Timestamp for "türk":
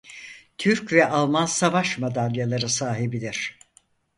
0.57-0.93